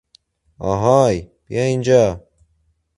آهای، 0.59 1.31
بیا 1.45 1.63
اینجا! 1.63 2.23